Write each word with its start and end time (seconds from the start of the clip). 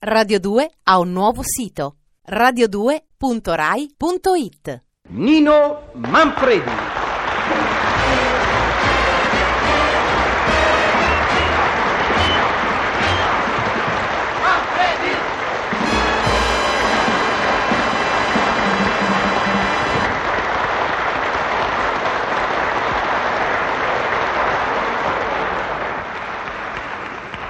Radio 0.00 0.38
2 0.38 0.70
ha 0.84 1.00
un 1.00 1.10
nuovo 1.10 1.42
sito 1.42 1.96
radio2.rai.it 2.30 4.82
Nino 5.08 5.90
Manfredi. 5.94 6.70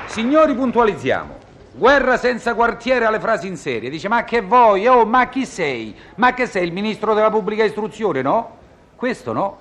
Signori, 0.07 0.55
puntualizziamo. 0.55 1.37
Guerra 1.73 2.16
senza 2.16 2.55
quartiere 2.55 3.05
alle 3.05 3.21
frasi 3.21 3.46
in 3.46 3.57
serie. 3.57 3.91
Dice, 3.91 4.09
ma 4.09 4.25
che 4.25 4.41
vuoi? 4.41 4.87
Oh, 4.87 5.05
ma 5.05 5.29
chi 5.29 5.45
sei? 5.47 5.95
Ma 6.16 6.34
che 6.34 6.47
sei 6.47 6.65
il 6.65 6.73
ministro 6.73 7.15
della 7.15 7.30
pubblica 7.30 7.65
istruzione, 7.65 8.23
no? 8.23 8.56
Questo 8.97 9.33
no. 9.33 9.59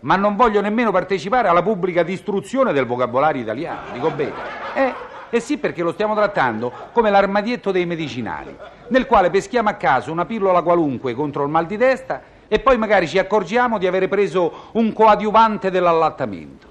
Ma 0.00 0.16
non 0.16 0.36
voglio 0.36 0.60
nemmeno 0.60 0.92
partecipare 0.92 1.48
alla 1.48 1.62
pubblica 1.62 2.02
distruzione 2.02 2.72
del 2.72 2.86
vocabolario 2.86 3.42
italiano. 3.42 3.92
Dico 3.92 4.10
bene. 4.10 4.32
Eh, 4.74 4.94
eh 5.30 5.40
sì, 5.40 5.58
perché 5.58 5.82
lo 5.82 5.92
stiamo 5.92 6.14
trattando 6.14 6.72
come 6.92 7.10
l'armadietto 7.10 7.70
dei 7.70 7.86
medicinali, 7.86 8.54
nel 8.88 9.06
quale 9.06 9.30
peschiamo 9.30 9.68
a 9.68 9.74
caso 9.74 10.12
una 10.12 10.24
pillola 10.24 10.62
qualunque 10.62 11.14
contro 11.14 11.44
il 11.44 11.50
mal 11.50 11.66
di 11.66 11.76
testa 11.76 12.22
e 12.48 12.60
poi 12.60 12.78
magari 12.78 13.06
ci 13.06 13.18
accorgiamo 13.18 13.78
di 13.78 13.86
avere 13.86 14.08
preso 14.08 14.70
un 14.72 14.92
coadiuvante 14.92 15.70
dell'allattamento. 15.70 16.67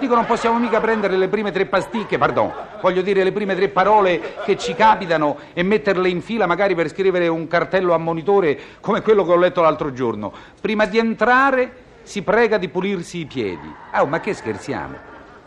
Dico, 0.00 0.14
non 0.14 0.24
possiamo 0.24 0.58
mica 0.58 0.80
prendere 0.80 1.18
le 1.18 1.28
prime 1.28 1.52
tre 1.52 1.66
pasticche, 1.66 2.16
pardon, 2.16 2.50
voglio 2.80 3.02
dire 3.02 3.22
le 3.22 3.32
prime 3.32 3.54
tre 3.54 3.68
parole 3.68 4.36
che 4.46 4.56
ci 4.56 4.72
capitano 4.72 5.36
e 5.52 5.62
metterle 5.62 6.08
in 6.08 6.22
fila 6.22 6.46
magari 6.46 6.74
per 6.74 6.88
scrivere 6.88 7.28
un 7.28 7.46
cartello 7.46 7.92
a 7.92 7.98
monitore 7.98 8.58
come 8.80 9.02
quello 9.02 9.26
che 9.26 9.32
ho 9.32 9.36
letto 9.36 9.60
l'altro 9.60 9.92
giorno. 9.92 10.32
Prima 10.58 10.86
di 10.86 10.96
entrare 10.96 11.70
si 12.02 12.22
prega 12.22 12.56
di 12.56 12.68
pulirsi 12.68 13.18
i 13.18 13.26
piedi. 13.26 13.70
Oh, 13.96 14.06
ma 14.06 14.20
che 14.20 14.32
scherziamo? 14.32 14.96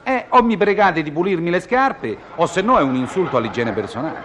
Eh, 0.03 0.25
o 0.29 0.43
mi 0.43 0.55
pregate 0.55 1.01
di 1.01 1.11
pulirmi 1.11 1.49
le 1.49 1.59
scarpe, 1.59 2.15
o 2.35 2.45
se 2.45 2.61
no 2.61 2.77
è 2.77 2.83
un 2.83 2.93
insulto 2.93 3.37
all'igiene 3.37 3.71
personale. 3.71 4.21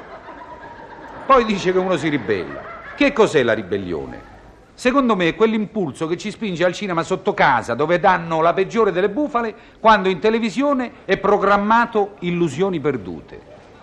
Poi 1.25 1.47
dice 1.47 1.73
che 1.73 1.79
uno 1.79 1.97
si 1.97 2.11
ribella. 2.11 2.61
Che 2.95 3.15
cos'è 3.15 3.43
la 3.43 3.55
ribellione? 3.55 4.38
Secondo 4.79 5.17
me 5.17 5.27
è 5.27 5.35
quell'impulso 5.35 6.07
che 6.07 6.17
ci 6.17 6.31
spinge 6.31 6.65
al 6.65 6.73
cinema 6.73 7.03
sotto 7.03 7.35
casa, 7.35 7.75
dove 7.75 7.99
danno 7.99 8.41
la 8.41 8.55
peggiore 8.55 8.93
delle 8.93 9.11
bufale, 9.11 9.53
quando 9.81 10.09
in 10.09 10.21
televisione 10.21 10.93
è 11.05 11.17
programmato 11.17 12.15
Illusioni 12.21 12.79
perdute. 12.79 13.41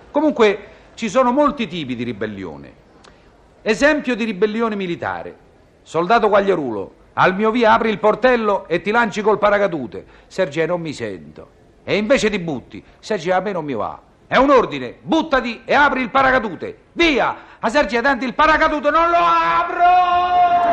Comunque 0.10 0.68
ci 0.94 1.10
sono 1.10 1.34
molti 1.34 1.68
tipi 1.68 1.98
di 1.98 2.06
ribellione. 2.06 2.74
Esempio 3.62 4.16
di 4.16 4.24
ribellione 4.24 4.78
militare. 4.78 5.36
Soldato 5.82 6.30
Quagliarulo, 6.30 6.94
al 7.16 7.36
mio 7.36 7.52
via 7.52 7.74
apri 7.74 7.90
il 7.90 8.00
portello 8.00 8.66
e 8.70 8.80
ti 8.80 8.92
lanci 8.92 9.22
col 9.22 9.38
paracadute. 9.38 10.06
Sergio, 10.28 10.66
non 10.66 10.80
mi 10.80 10.94
sento. 10.94 11.50
E 11.84 11.98
invece 11.98 12.30
ti 12.30 12.40
butti. 12.40 12.82
Sergio, 13.00 13.34
a 13.34 13.42
me 13.42 13.52
non 13.52 13.66
mi 13.66 13.74
va. 13.74 14.00
È 14.28 14.38
un 14.38 14.50
ordine, 14.50 14.96
buttati 15.02 15.64
e 15.66 15.74
apri 15.74 16.00
il 16.00 16.10
paracadute. 16.10 16.78
Via! 16.94 17.36
A 17.60 17.68
Sergio, 17.68 18.00
tanti 18.00 18.24
il 18.24 18.34
paracadute 18.34 18.90
non 18.90 19.10
lo 19.10 19.18
apro! 19.18 20.65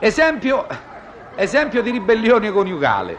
Esempio, 0.00 0.66
esempio 1.34 1.82
di 1.82 1.90
ribellione 1.90 2.52
coniugale. 2.52 3.16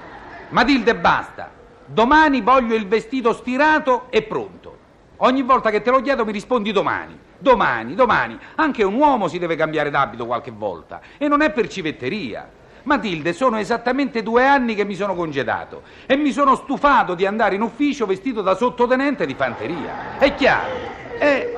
Matilde, 0.50 0.96
basta. 0.96 1.52
Domani 1.86 2.40
voglio 2.40 2.74
il 2.74 2.88
vestito 2.88 3.34
stirato 3.34 4.08
e 4.10 4.22
pronto. 4.22 4.78
Ogni 5.18 5.42
volta 5.42 5.72
che 5.72 5.82
te 5.82 5.92
lo 5.92 6.02
chiedo 6.02 6.24
mi 6.24 6.32
rispondi 6.32 6.72
domani. 6.72 7.20
Domani, 7.38 7.96
domani. 7.96 8.40
Anche 8.56 8.84
un 8.84 8.94
uomo 8.94 9.28
si 9.28 9.40
deve 9.40 9.58
cambiare 9.58 9.90
d'abito 9.90 10.26
qualche 10.26 10.52
volta. 10.52 11.02
E 11.18 11.28
non 11.28 11.42
è 11.42 11.52
per 11.52 11.68
civetteria. 11.68 12.50
Matilde, 12.84 13.34
sono 13.34 13.58
esattamente 13.58 14.24
due 14.24 14.46
anni 14.46 14.74
che 14.74 14.86
mi 14.86 14.96
sono 14.96 15.14
congedato 15.14 15.84
e 16.06 16.16
mi 16.16 16.32
sono 16.32 16.56
stufato 16.56 17.14
di 17.14 17.26
andare 17.26 17.56
in 17.56 17.62
ufficio 17.62 18.06
vestito 18.06 18.42
da 18.42 18.56
sottotenente 18.56 19.26
di 19.26 19.34
fanteria. 19.34 20.18
È 20.18 20.34
chiaro? 20.34 20.72
Eh, 21.20 21.58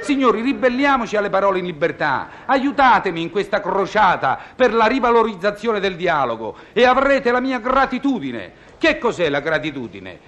Signori, 0.00 0.40
ribelliamoci 0.40 1.16
alle 1.16 1.30
parole 1.30 1.58
in 1.58 1.64
libertà. 1.64 2.28
Aiutatemi 2.46 3.22
in 3.22 3.30
questa 3.30 3.60
crociata 3.60 4.38
per 4.54 4.72
la 4.72 4.86
rivalorizzazione 4.86 5.80
del 5.80 5.96
dialogo 5.96 6.56
e 6.72 6.84
avrete 6.84 7.30
la 7.30 7.40
mia 7.40 7.58
gratitudine. 7.58 8.52
Che 8.78 8.98
cos'è 8.98 9.28
la 9.28 9.40
gratitudine? 9.40 10.18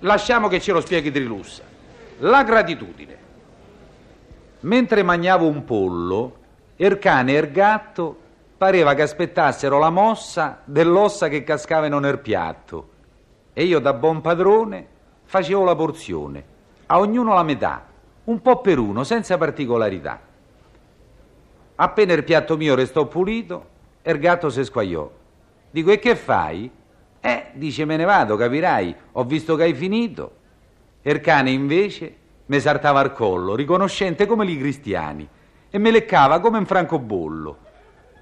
Lasciamo 0.00 0.48
che 0.48 0.60
ce 0.60 0.72
lo 0.72 0.80
spieghi 0.80 1.10
Trilussa. 1.10 1.62
La 2.18 2.42
gratitudine. 2.42 3.18
Mentre 4.60 5.02
mangiavo 5.02 5.46
un 5.46 5.64
pollo, 5.64 6.36
Ercane 6.76 7.32
e 7.32 7.36
Ergatto 7.36 8.18
pareva 8.56 8.94
che 8.94 9.02
aspettassero 9.02 9.78
la 9.78 9.90
mossa 9.90 10.60
dell'ossa 10.64 11.28
che 11.28 11.44
cascavano 11.44 11.98
nel 11.98 12.18
piatto. 12.18 12.88
E 13.52 13.64
io 13.64 13.78
da 13.78 13.92
buon 13.92 14.20
padrone 14.20 14.86
facevo 15.24 15.64
la 15.64 15.74
porzione, 15.74 16.44
a 16.86 16.98
ognuno 16.98 17.34
la 17.34 17.42
metà 17.42 17.88
un 18.30 18.40
po' 18.40 18.60
per 18.60 18.78
uno, 18.78 19.02
senza 19.02 19.36
particolarità. 19.36 20.20
Appena 21.74 22.12
il 22.12 22.24
piatto 22.24 22.56
mio 22.56 22.76
restò 22.76 23.06
pulito, 23.06 23.66
il 24.02 24.18
gatto 24.18 24.50
si 24.50 24.64
squagliò. 24.64 25.10
Dico, 25.70 25.90
e 25.90 25.98
che 25.98 26.14
fai? 26.14 26.70
Eh, 27.20 27.46
dice, 27.54 27.84
me 27.84 27.96
ne 27.96 28.04
vado, 28.04 28.36
capirai, 28.36 28.94
ho 29.12 29.24
visto 29.24 29.56
che 29.56 29.64
hai 29.64 29.74
finito. 29.74 30.38
Il 31.02 31.20
cane 31.20 31.50
invece 31.50 32.16
mi 32.46 32.60
saltava 32.60 33.00
al 33.00 33.12
collo, 33.12 33.54
riconoscente 33.54 34.26
come 34.26 34.46
i 34.46 34.58
cristiani, 34.58 35.28
e 35.68 35.78
me 35.78 35.90
leccava 35.90 36.40
come 36.40 36.58
un 36.58 36.66
francobollo. 36.66 37.58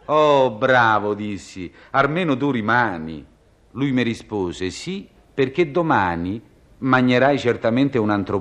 Oh, 0.07 0.51
bravo, 0.53 1.13
dissi, 1.13 1.71
almeno 1.91 2.35
tu 2.37 2.51
rimani. 2.51 3.25
Lui 3.73 3.93
mi 3.93 4.03
rispose, 4.03 4.71
sì, 4.71 5.07
perché 5.35 5.71
domani 5.71 6.41
mangerai 6.79 7.39
certamente 7.39 7.99
un 7.99 8.11
altro 8.11 8.41